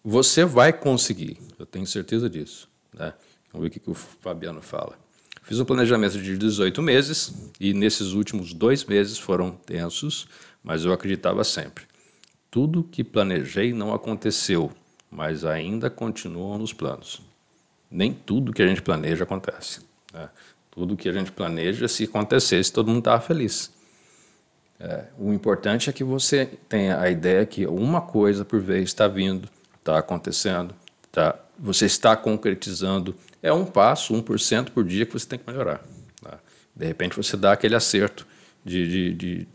[0.03, 2.67] você vai conseguir, eu tenho certeza disso.
[2.93, 3.13] Né?
[3.51, 4.97] Vamos ver o que, que o Fabiano fala.
[5.43, 10.27] Fiz um planejamento de 18 meses e nesses últimos dois meses foram tensos,
[10.63, 11.85] mas eu acreditava sempre.
[12.49, 14.71] Tudo que planejei não aconteceu,
[15.09, 17.21] mas ainda continuam nos planos.
[17.91, 19.81] Nem tudo que a gente planeja acontece.
[20.13, 20.29] Né?
[20.69, 23.71] Tudo que a gente planeja, se acontecesse, todo mundo estava feliz.
[24.79, 29.07] É, o importante é que você tenha a ideia que uma coisa por vez está
[29.07, 30.73] vindo, está acontecendo,
[31.11, 33.15] tá, você está concretizando.
[33.43, 35.81] É um passo, 1% por dia que você tem que melhorar.
[36.21, 36.39] Tá?
[36.75, 38.25] De repente você dá aquele acerto
[38.65, 39.47] de, de, de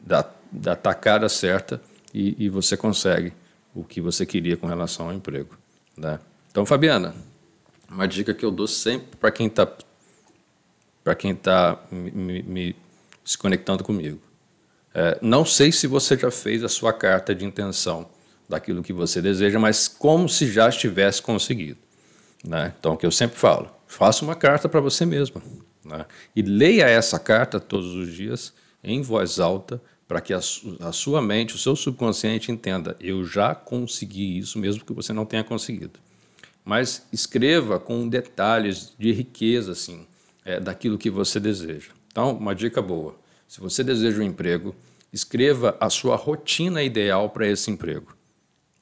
[0.00, 1.80] da, da tacada certa
[2.12, 3.32] e, e, você consegue
[3.74, 5.56] o que você queria com relação ao emprego.
[5.96, 6.18] Né?
[6.50, 7.14] Então, Fabiana,
[7.92, 9.70] uma dica que eu dou sempre para quem está
[11.04, 12.76] para quem está me, me,
[13.24, 14.20] se conectando comigo.
[14.94, 18.08] É, não sei se você já fez a sua carta de intenção
[18.48, 21.78] daquilo que você deseja, mas como se já estivesse conseguido.
[22.44, 22.72] Né?
[22.78, 25.42] Então, o que eu sempre falo, faça uma carta para você mesmo.
[25.84, 26.06] Né?
[26.36, 28.52] E leia essa carta todos os dias
[28.84, 33.54] em voz alta para que a, a, sua mente, o seu subconsciente entenda: eu já
[33.54, 35.98] consegui isso, mesmo que você não tenha conseguido.
[36.64, 40.06] Mas escreva com detalhes de riqueza, assim,
[40.44, 41.90] é, daquilo que você deseja.
[42.08, 43.16] Então, uma dica boa:
[43.48, 44.74] se você deseja um emprego,
[45.12, 48.16] escreva a sua rotina ideal para esse emprego.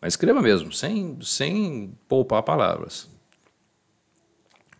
[0.01, 3.09] Mas escreva mesmo, sem, sem poupar palavras.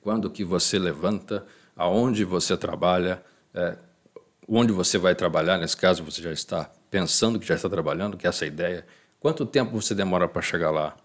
[0.01, 1.45] Quando que você levanta,
[1.77, 3.77] aonde você trabalha, é,
[4.49, 8.27] onde você vai trabalhar, nesse caso você já está pensando que já está trabalhando, que
[8.27, 8.87] é essa ideia,
[9.19, 10.97] quanto tempo você demora para chegar lá?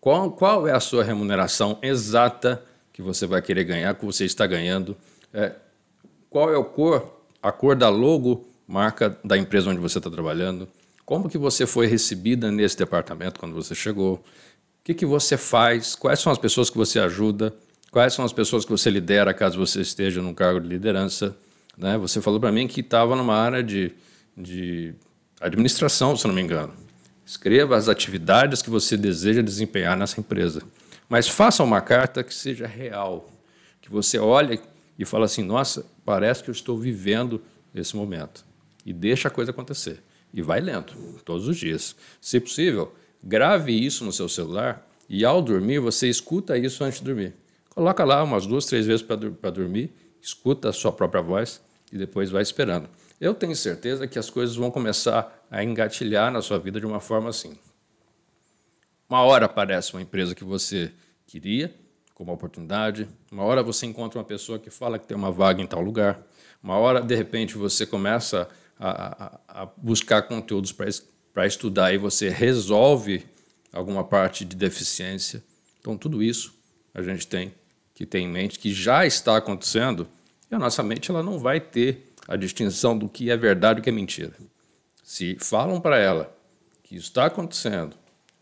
[0.00, 4.46] Qual, qual é a sua remuneração exata que você vai querer ganhar, que você está
[4.46, 4.96] ganhando?
[5.32, 5.52] É,
[6.30, 10.66] qual é a cor, a cor da logo, marca da empresa onde você está trabalhando?
[11.04, 14.14] Como que você foi recebida nesse departamento quando você chegou?
[14.14, 14.22] O
[14.84, 15.94] que, que você faz?
[15.94, 17.52] Quais são as pessoas que você ajuda?
[17.90, 21.36] Quais são as pessoas que você lidera caso você esteja num cargo de liderança?
[21.76, 21.98] Né?
[21.98, 23.92] Você falou para mim que estava numa área de,
[24.36, 24.94] de
[25.40, 26.72] administração, se não me engano.
[27.30, 30.64] Escreva as atividades que você deseja desempenhar nessa empresa.
[31.08, 33.30] Mas faça uma carta que seja real,
[33.80, 34.60] que você olhe
[34.98, 37.40] e fale assim: nossa, parece que eu estou vivendo
[37.72, 38.44] esse momento.
[38.84, 40.02] E deixa a coisa acontecer.
[40.34, 41.94] E vai lento, todos os dias.
[42.20, 47.04] Se possível, grave isso no seu celular e ao dormir você escuta isso antes de
[47.04, 47.32] dormir.
[47.68, 51.60] Coloca lá umas duas, três vezes para dormir, escuta a sua própria voz
[51.92, 52.88] e depois vai esperando.
[53.20, 57.00] Eu tenho certeza que as coisas vão começar a engatilhar na sua vida de uma
[57.00, 57.58] forma assim.
[59.08, 60.92] Uma hora aparece uma empresa que você
[61.26, 61.74] queria,
[62.14, 65.66] como oportunidade, uma hora você encontra uma pessoa que fala que tem uma vaga em
[65.66, 66.22] tal lugar,
[66.62, 72.28] uma hora, de repente, você começa a, a, a buscar conteúdos para estudar e você
[72.28, 73.24] resolve
[73.72, 75.42] alguma parte de deficiência.
[75.80, 76.54] Então, tudo isso
[76.92, 77.54] a gente tem
[77.94, 80.06] que ter em mente que já está acontecendo
[80.50, 83.80] e a nossa mente ela não vai ter a distinção do que é verdade e
[83.80, 84.32] o que é mentira.
[85.10, 86.32] Se falam para ela
[86.84, 87.96] que isso está acontecendo,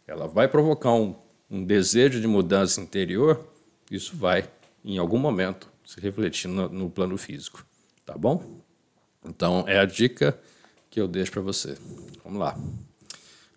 [0.06, 1.14] ela vai provocar um,
[1.50, 3.42] um desejo de mudança interior,
[3.90, 4.50] isso vai,
[4.84, 7.64] em algum momento, se refletir no, no plano físico.
[8.04, 8.60] Tá bom?
[9.24, 10.38] Então, é a dica
[10.90, 11.74] que eu deixo para você.
[12.22, 12.54] Vamos lá.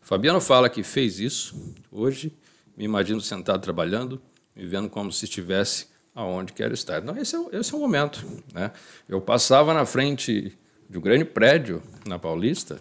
[0.01, 1.75] Fabiano fala que fez isso.
[1.91, 2.33] Hoje,
[2.77, 4.21] me imagino sentado trabalhando,
[4.55, 7.01] me vendo como se estivesse aonde quero estar.
[7.01, 8.25] Não, esse é, esse é o momento.
[8.53, 8.71] Né?
[9.09, 10.57] Eu passava na frente
[10.91, 12.77] de um grande prédio na Paulista,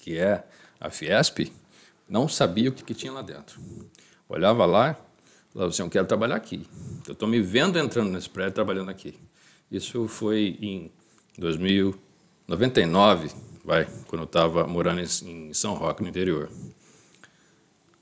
[0.00, 0.42] que é
[0.80, 1.52] a Fiesp,
[2.08, 3.60] não sabia o que, que tinha lá dentro.
[4.26, 4.98] Olhava lá,
[5.52, 6.66] falava assim, eu quero trabalhar aqui.
[7.06, 9.14] Eu estou me vendo entrando nesse prédio, trabalhando aqui.
[9.70, 10.90] Isso foi em
[11.36, 13.30] 2099,
[13.62, 16.48] vai, quando eu estava morando em São Roque, no interior.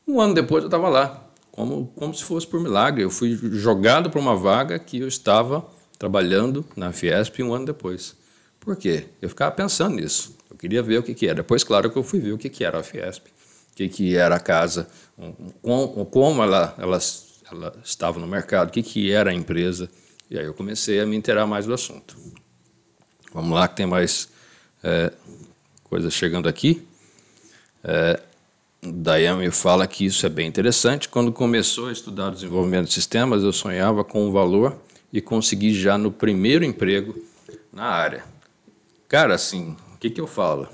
[0.07, 3.03] Um ano depois eu estava lá, como, como se fosse por milagre.
[3.03, 8.17] Eu fui jogado para uma vaga que eu estava trabalhando na Fiesp um ano depois.
[8.69, 9.07] Por quê?
[9.23, 10.37] Eu ficava pensando nisso.
[10.51, 11.37] Eu queria ver o que, que era.
[11.37, 13.29] Depois, claro, que eu fui ver o que, que era a Fiesp,
[13.73, 14.87] o que, que era a casa,
[15.63, 16.99] como, como ela, ela,
[17.51, 19.89] ela estava no mercado, o que, que era a empresa.
[20.31, 22.15] E aí eu comecei a me inteirar mais do assunto.
[23.33, 24.29] Vamos lá, que tem mais
[24.85, 25.15] é,
[25.85, 26.87] coisas chegando aqui.
[27.83, 28.21] É,
[28.83, 31.09] Dayami fala que isso é bem interessante.
[31.09, 34.79] Quando começou a estudar desenvolvimento de sistemas, eu sonhava com o valor
[35.11, 37.17] e consegui já no primeiro emprego
[37.73, 38.37] na área.
[39.09, 40.69] Cara, assim, o que, que eu falo?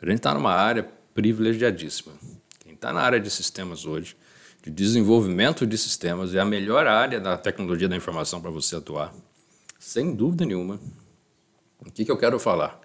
[0.00, 0.82] A gente está numa área
[1.14, 2.12] privilegiadíssima.
[2.58, 4.16] Quem está na área de sistemas hoje
[4.64, 9.14] de desenvolvimento de sistemas é a melhor área da tecnologia da informação para você atuar,
[9.78, 10.80] sem dúvida nenhuma.
[11.78, 12.80] O que, que eu quero falar?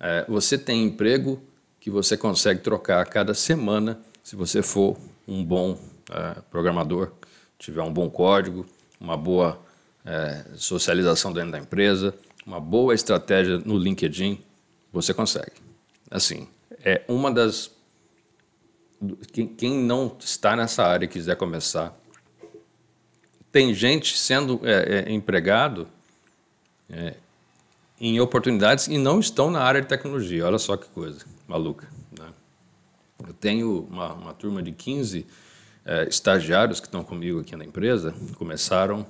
[0.00, 1.42] É, você tem emprego
[1.78, 4.96] que você consegue trocar a cada semana se você for
[5.28, 5.78] um bom
[6.10, 7.12] é, programador,
[7.58, 8.64] tiver um bom código,
[8.98, 9.60] uma boa
[10.06, 12.14] é, socialização dentro da empresa,
[12.46, 14.40] uma boa estratégia no LinkedIn,
[14.92, 15.52] você consegue.
[16.10, 16.48] Assim,
[16.84, 17.70] é uma das
[19.56, 21.96] quem, não está nessa área e quiser começar,
[23.50, 25.88] tem gente sendo é, é, empregado
[26.88, 27.14] é,
[28.00, 30.46] em oportunidades e não estão na área de tecnologia.
[30.46, 31.88] Olha só que coisa maluca.
[32.18, 32.28] Né?
[33.26, 35.26] Eu tenho uma, uma, turma de 15
[35.84, 39.06] é, estagiários que estão comigo aqui na empresa, começaram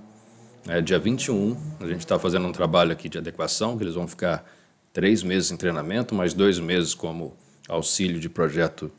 [0.68, 1.56] é, dia 21.
[1.80, 4.44] A gente está fazendo um trabalho aqui de adequação, que eles vão ficar
[4.92, 7.36] três meses em treinamento, mais dois meses como
[7.68, 8.90] auxílio de projeto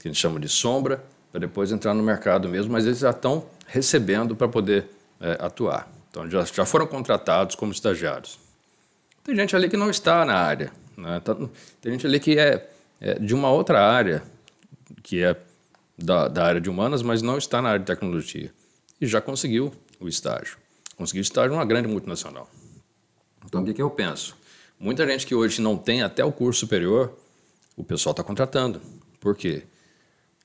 [0.00, 3.10] que a gente chama de sombra, para depois entrar no mercado mesmo, mas eles já
[3.10, 4.88] estão recebendo para poder
[5.20, 5.88] é, atuar.
[6.10, 8.38] Então, já, já foram contratados como estagiários.
[9.24, 10.72] Tem gente ali que não está na área.
[10.96, 11.20] Né?
[11.20, 11.34] Tá,
[11.80, 12.68] tem gente ali que é,
[13.00, 14.22] é, de uma outra área,
[15.02, 15.36] que é
[15.96, 18.52] da, da área de humanas, mas não está na área de tecnologia.
[19.00, 20.61] E já conseguiu o estágio.
[20.96, 22.48] Conseguiu estágio numa grande multinacional.
[23.44, 24.36] Então, o que, que eu penso?
[24.78, 27.16] Muita gente que hoje não tem até o curso superior,
[27.76, 28.80] o pessoal está contratando.
[29.20, 29.64] Por quê?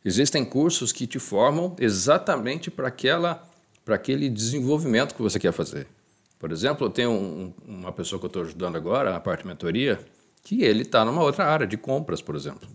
[0.04, 3.44] Existem cursos que te formam exatamente para aquela
[3.84, 5.88] para aquele desenvolvimento que você quer fazer.
[6.38, 9.48] Por exemplo, eu tenho um, uma pessoa que eu estou ajudando agora, a parte de
[9.48, 9.98] mentoria,
[10.44, 12.68] que ele está numa outra área, de compras, por exemplo.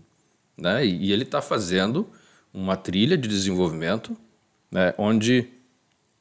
[0.57, 0.83] Né?
[0.83, 2.09] E, e ele está fazendo
[2.51, 4.17] uma trilha de desenvolvimento
[4.71, 5.52] né, onde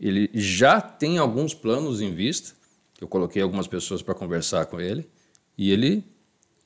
[0.03, 2.55] ele já tem alguns planos em vista.
[3.01, 5.09] Eu coloquei algumas pessoas para conversar com ele
[5.57, 6.05] e ele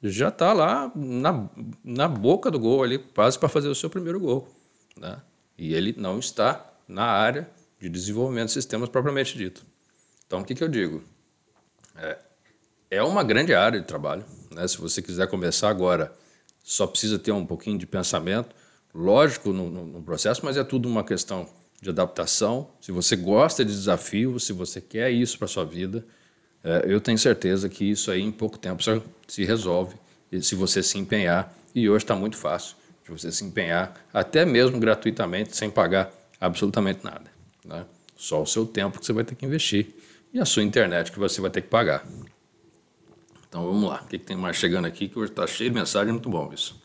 [0.02, 1.48] já está lá na,
[1.84, 4.48] na boca do gol, ali, quase para fazer o seu primeiro gol.
[4.98, 5.20] Né?
[5.58, 9.66] E ele não está na área de desenvolvimento de sistemas propriamente dito.
[10.26, 11.02] Então, o que, que eu digo?
[11.94, 12.18] É,
[12.90, 14.24] é uma grande área de trabalho.
[14.50, 14.66] Né?
[14.66, 16.12] Se você quiser começar agora,
[16.64, 18.54] só precisa ter um pouquinho de pensamento,
[18.94, 21.46] lógico no, no, no processo, mas é tudo uma questão
[21.80, 22.70] de adaptação.
[22.80, 26.04] Se você gosta de desafio, se você quer isso para sua vida,
[26.64, 28.82] é, eu tenho certeza que isso aí em pouco tempo
[29.28, 29.96] se resolve
[30.40, 31.54] se você se empenhar.
[31.74, 37.04] E hoje está muito fácil de você se empenhar, até mesmo gratuitamente, sem pagar absolutamente
[37.04, 37.30] nada.
[37.64, 37.84] Né?
[38.16, 39.94] Só o seu tempo que você vai ter que investir
[40.32, 42.04] e a sua internet que você vai ter que pagar.
[43.48, 45.76] Então vamos lá, o que, que tem mais chegando aqui que hoje está cheio de
[45.76, 46.80] mensagem, muito bom isso.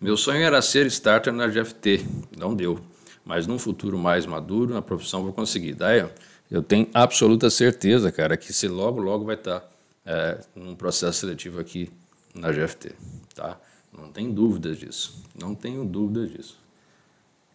[0.00, 2.04] Meu sonho era ser starter na GFT,
[2.36, 2.80] não deu,
[3.26, 5.74] mas num futuro mais maduro na profissão vou conseguir.
[5.74, 6.08] Daí,
[6.48, 9.68] eu tenho absoluta certeza, cara, que se logo, logo vai estar tá,
[10.06, 11.90] é, num processo seletivo aqui
[12.32, 12.92] na GFT,
[13.34, 13.58] tá?
[13.92, 16.58] Não tem dúvidas disso, não tenho dúvidas disso.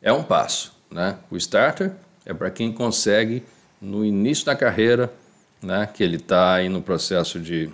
[0.01, 1.17] É um passo, né?
[1.29, 1.93] O starter
[2.25, 3.41] é para quem consegue
[3.79, 5.13] no início da carreira,
[5.61, 5.87] né?
[5.87, 7.69] Que ele está aí no processo de,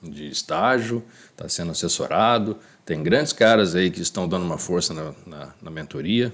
[0.00, 5.12] de estágio, está sendo assessorado, tem grandes caras aí que estão dando uma força na,
[5.26, 6.32] na, na mentoria,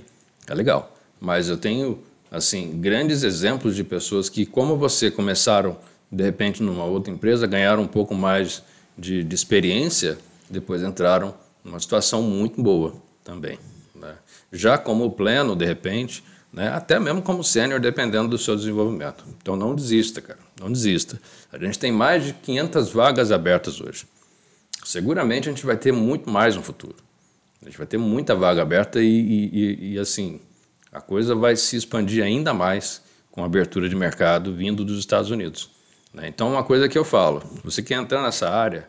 [0.52, 0.94] é legal.
[1.18, 1.98] Mas eu tenho
[2.30, 5.76] assim grandes exemplos de pessoas que, como você, começaram
[6.10, 8.62] de repente numa outra empresa, ganharam um pouco mais
[8.96, 10.18] de, de experiência,
[10.50, 11.34] depois entraram
[11.64, 13.58] numa situação muito boa também.
[13.94, 14.14] Né?
[14.52, 16.68] Já como pleno, de repente, né?
[16.68, 19.24] até mesmo como sênior, dependendo do seu desenvolvimento.
[19.40, 21.18] Então não desista, cara, não desista.
[21.50, 24.04] A gente tem mais de 500 vagas abertas hoje.
[24.84, 26.96] Seguramente a gente vai ter muito mais no futuro.
[27.62, 30.40] A gente vai ter muita vaga aberta e, e, e assim,
[30.90, 35.30] a coisa vai se expandir ainda mais com a abertura de mercado vindo dos Estados
[35.30, 35.70] Unidos.
[36.12, 36.28] Né?
[36.28, 38.88] Então, uma coisa que eu falo: você quer entrar nessa área,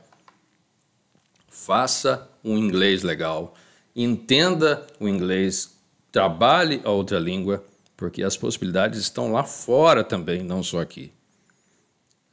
[1.47, 3.53] faça um inglês legal,
[3.95, 5.77] entenda o inglês,
[6.11, 7.63] trabalhe a outra língua,
[7.95, 11.13] porque as possibilidades estão lá fora também, não só aqui.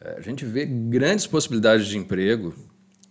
[0.01, 2.55] É, a gente vê grandes possibilidades de emprego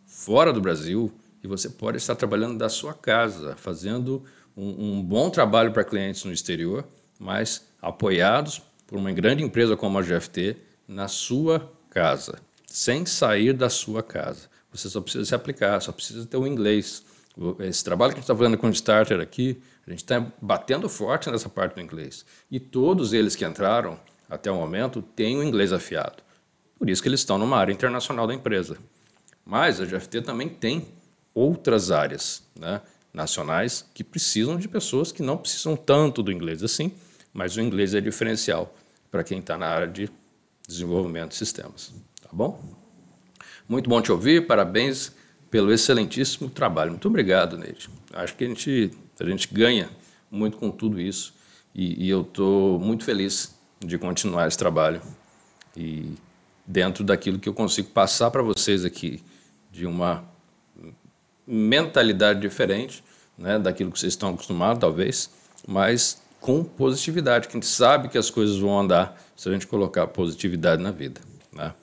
[0.07, 1.13] fora do Brasil
[1.43, 4.23] e você pode estar trabalhando da sua casa, fazendo
[4.55, 6.85] um, um bom trabalho para clientes no exterior,
[7.19, 13.69] mas apoiados por uma grande empresa como a GFT na sua casa, sem sair da
[13.69, 14.49] sua casa.
[14.71, 17.03] Você só precisa se aplicar, só precisa ter o inglês.
[17.59, 20.89] Esse trabalho que a gente está fazendo com o Starter aqui, a gente está batendo
[20.89, 22.25] forte nessa parte do inglês.
[22.51, 23.99] E todos eles que entraram
[24.29, 26.21] até o momento têm o inglês afiado.
[26.77, 28.77] Por isso que eles estão numa área internacional da empresa.
[29.45, 30.87] Mas a GFT também tem
[31.33, 32.81] outras áreas né,
[33.13, 36.91] nacionais que precisam de pessoas que não precisam tanto do inglês assim,
[37.33, 38.73] mas o inglês é diferencial
[39.11, 40.09] para quem está na área de
[40.67, 41.93] desenvolvimento de sistemas.
[42.21, 42.61] Tá bom?
[43.67, 45.11] Muito bom te ouvir, parabéns
[45.49, 46.91] pelo excelentíssimo trabalho.
[46.91, 47.89] Muito obrigado, Neide.
[48.13, 49.89] Acho que a gente, a gente ganha
[50.29, 51.33] muito com tudo isso
[51.73, 55.01] e, e eu estou muito feliz de continuar esse trabalho
[55.75, 56.13] e
[56.65, 59.23] dentro daquilo que eu consigo passar para vocês aqui
[59.71, 60.23] de uma
[61.49, 63.03] mentalidade diferente,
[63.37, 65.31] né, daquilo que vocês estão acostumados, talvez,
[65.67, 69.65] mas com positividade, que a gente sabe que as coisas vão andar se a gente
[69.65, 71.19] colocar positividade na vida.
[71.51, 71.73] Né?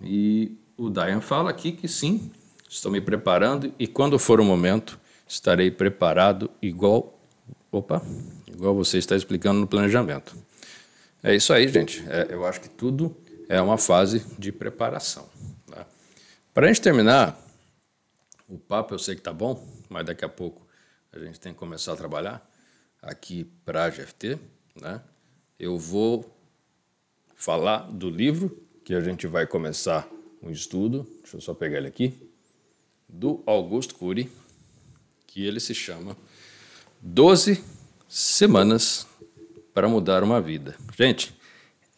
[0.00, 2.30] E o Diane fala aqui que sim,
[2.68, 7.18] estou me preparando e quando for o momento, estarei preparado igual,
[7.72, 8.02] opa,
[8.46, 10.36] igual você está explicando no planejamento.
[11.22, 12.04] É isso aí, gente.
[12.08, 13.16] É, eu acho que tudo
[13.48, 15.26] é uma fase de preparação.
[15.68, 15.84] Né?
[16.52, 17.43] Para a gente terminar,
[18.48, 20.66] o papo eu sei que está bom, mas daqui a pouco
[21.12, 22.50] a gente tem que começar a trabalhar
[23.00, 24.38] aqui para a GFT.
[24.80, 25.00] Né?
[25.58, 26.30] Eu vou
[27.36, 30.08] falar do livro que a gente vai começar
[30.42, 31.06] um estudo.
[31.22, 32.14] Deixa eu só pegar ele aqui.
[33.08, 34.30] Do Augusto Cury,
[35.26, 36.16] que ele se chama
[37.00, 37.62] 12
[38.08, 39.06] Semanas
[39.72, 40.76] para Mudar uma Vida.
[40.96, 41.34] Gente,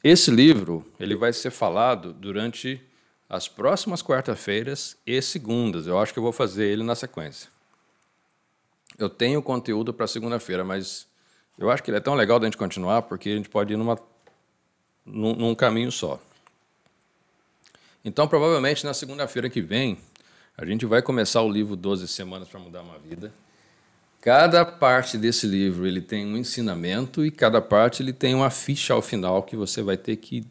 [0.02, 2.80] esse livro ele vai ser falado durante
[3.28, 5.86] as próximas quarta-feiras e segundas.
[5.86, 7.50] Eu acho que eu vou fazer ele na sequência.
[8.98, 11.06] Eu tenho conteúdo para segunda-feira, mas
[11.58, 13.76] eu acho que ele é tão legal da gente continuar porque a gente pode ir
[13.76, 13.98] numa
[15.04, 16.20] num, num caminho só.
[18.04, 19.98] Então, provavelmente na segunda-feira que vem,
[20.56, 23.32] a gente vai começar o livro 12 Semanas para Mudar uma Vida.
[24.20, 28.94] Cada parte desse livro ele tem um ensinamento e cada parte ele tem uma ficha
[28.94, 30.44] ao final que você vai ter que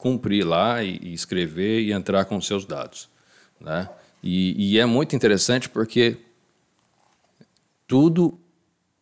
[0.00, 3.08] cumprir lá e, e escrever e entrar com seus dados.
[3.60, 3.88] Né?
[4.22, 6.16] E, e é muito interessante porque
[7.86, 8.40] tudo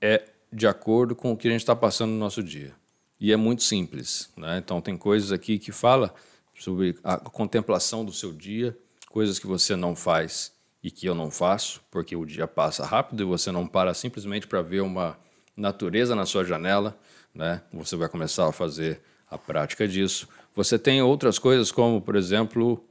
[0.00, 2.74] é de acordo com o que a gente está passando no nosso dia
[3.20, 4.28] e é muito simples.
[4.36, 4.58] Né?
[4.58, 6.12] Então, tem coisas aqui que fala
[6.58, 8.76] sobre a contemplação do seu dia,
[9.08, 13.22] coisas que você não faz e que eu não faço, porque o dia passa rápido
[13.22, 15.16] e você não para simplesmente para ver uma
[15.56, 16.98] natureza na sua janela,
[17.34, 17.62] né?
[17.72, 20.28] Você vai começar a fazer a prática disso.
[20.58, 22.84] Você tem outras coisas como, por exemplo,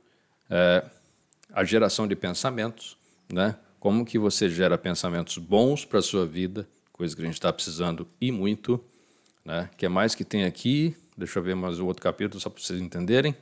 [0.50, 0.86] é,
[1.52, 2.96] a geração de pensamentos,
[3.30, 3.58] né?
[3.78, 7.52] Como que você gera pensamentos bons para a sua vida, coisa que a gente está
[7.52, 8.82] precisando e muito,
[9.44, 9.70] né?
[9.76, 10.96] Que é mais que tem aqui?
[11.18, 13.36] Deixa eu ver mais o outro capítulo só para vocês entenderem.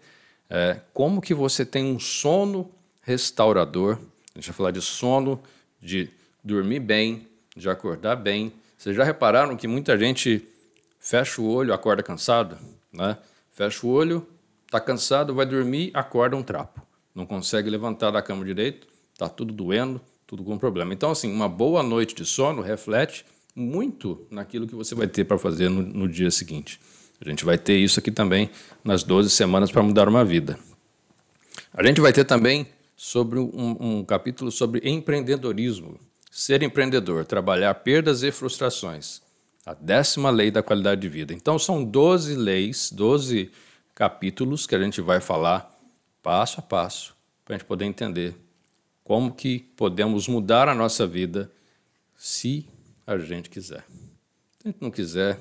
[0.49, 2.71] É, como que você tem um sono
[3.03, 3.99] restaurador?
[4.33, 5.39] A gente vai falar de sono,
[5.79, 6.09] de
[6.43, 8.51] dormir bem, de acordar bem.
[8.75, 10.43] Vocês já repararam que muita gente
[10.99, 12.57] fecha o olho, acorda cansado,
[12.91, 13.19] né?
[13.55, 14.27] Fecha o olho,
[14.65, 16.85] está cansado, vai dormir, acorda um trapo.
[17.15, 20.93] Não consegue levantar da cama direito, está tudo doendo, tudo com problema.
[20.93, 23.25] Então, assim, uma boa noite de sono reflete
[23.55, 26.81] muito naquilo que você vai ter para fazer no, no dia seguinte.
[27.25, 28.49] A gente vai ter isso aqui também
[28.83, 30.59] nas 12 semanas para mudar uma vida.
[31.73, 35.97] A gente vai ter também sobre um, um, capítulo sobre empreendedorismo.
[36.29, 39.21] Ser empreendedor, trabalhar perdas e frustrações.
[39.65, 41.33] A décima lei da qualidade de vida.
[41.33, 43.51] Então, são 12 leis, 12
[43.95, 45.71] capítulos que a gente vai falar
[46.21, 48.35] passo a passo para a gente poder entender
[49.03, 51.51] como que podemos mudar a nossa vida
[52.15, 52.67] se
[53.07, 53.85] a gente quiser.
[54.59, 55.39] Se a gente não quiser,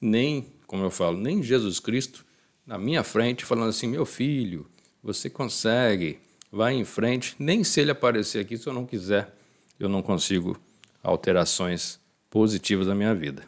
[0.00, 2.24] nem, como eu falo, nem Jesus Cristo
[2.66, 4.66] na minha frente falando assim, meu filho,
[5.02, 6.20] você consegue,
[6.52, 9.34] vai em frente, nem se ele aparecer aqui, se eu não quiser,
[9.80, 10.58] eu não consigo
[11.02, 11.98] alterações
[12.30, 13.42] positivas na minha vida.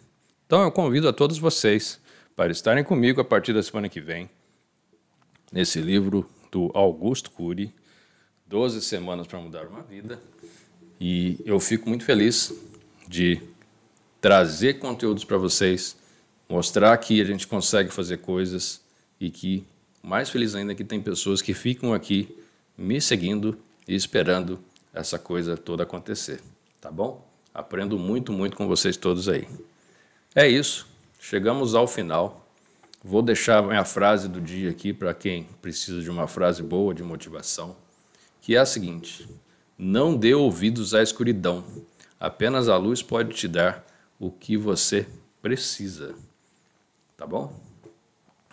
[0.47, 2.01] Então eu convido a todos vocês
[2.35, 4.28] para estarem comigo a partir da semana que vem,
[5.53, 7.72] nesse livro do Augusto Cury,
[8.47, 10.20] 12 semanas para mudar uma vida.
[11.01, 12.53] E eu fico muito feliz
[13.07, 13.41] de
[14.20, 15.97] trazer conteúdos para vocês,
[16.49, 18.81] mostrar que a gente consegue fazer coisas
[19.20, 19.64] e que,
[20.03, 22.37] mais feliz ainda, que tem pessoas que ficam aqui
[22.76, 24.59] me seguindo e esperando
[24.93, 26.41] essa coisa toda acontecer.
[26.81, 27.30] Tá bom?
[27.53, 29.48] Aprendo muito, muito com vocês todos aí.
[30.34, 30.86] É isso.
[31.18, 32.46] Chegamos ao final.
[33.03, 37.03] Vou deixar minha frase do dia aqui para quem precisa de uma frase boa de
[37.03, 37.74] motivação,
[38.40, 39.28] que é a seguinte:
[39.76, 41.64] Não dê ouvidos à escuridão.
[42.18, 43.84] Apenas a luz pode te dar
[44.18, 45.07] o que você
[45.42, 46.14] precisa.
[47.16, 47.59] Tá bom?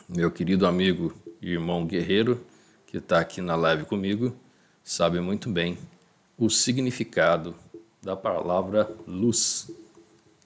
[0.09, 2.43] Meu querido amigo e irmão guerreiro,
[2.87, 4.35] que está aqui na live comigo,
[4.83, 5.77] sabe muito bem
[6.37, 7.53] o significado
[8.07, 9.69] da palavra luz.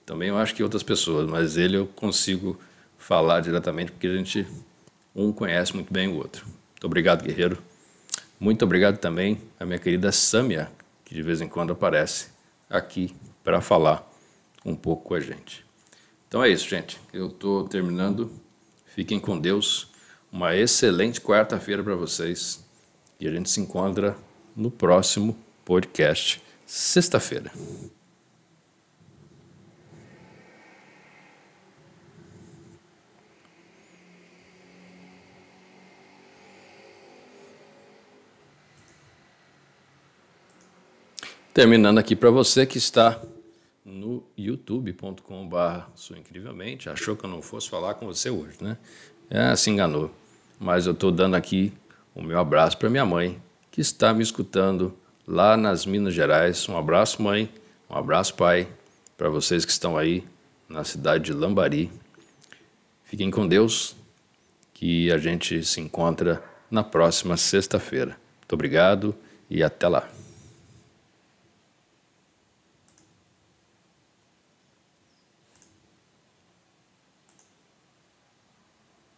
[0.04, 2.58] Também eu acho que outras pessoas, mas ele eu consigo
[2.98, 4.44] falar diretamente porque a gente
[5.14, 6.44] um conhece muito bem o outro.
[6.44, 7.62] Muito obrigado, guerreiro.
[8.40, 10.72] Muito obrigado também à minha querida Sâmia,
[11.04, 12.30] que de vez em quando aparece
[12.68, 14.10] aqui para falar
[14.66, 15.64] um pouco com a gente.
[16.26, 16.98] Então é isso, gente.
[17.12, 18.28] Eu estou terminando.
[18.86, 19.88] Fiquem com Deus.
[20.32, 22.64] Uma excelente quarta-feira para vocês.
[23.20, 24.16] E a gente se encontra
[24.56, 26.42] no próximo podcast
[26.72, 27.52] sexta-feira.
[41.52, 43.20] Terminando aqui para você que está
[43.84, 45.56] no youtube.com.br
[46.16, 48.78] incrivelmente, achou que eu não fosse falar com você hoje, né?
[49.28, 50.10] É, se enganou.
[50.58, 51.70] Mas eu estou dando aqui
[52.14, 53.38] o meu abraço para minha mãe,
[53.70, 54.96] que está me escutando
[55.26, 56.68] lá nas Minas Gerais.
[56.68, 57.48] Um abraço, mãe.
[57.88, 58.68] Um abraço, pai,
[59.16, 60.24] para vocês que estão aí
[60.68, 61.90] na cidade de Lambari.
[63.04, 63.94] Fiquem com Deus,
[64.72, 68.16] que a gente se encontra na próxima sexta-feira.
[68.40, 69.14] Muito obrigado
[69.50, 70.08] e até lá.